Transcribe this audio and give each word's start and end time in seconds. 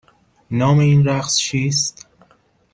نام 0.51 0.79
این 0.79 1.05
رقص 1.05 1.37
چیست؟ 1.37 2.07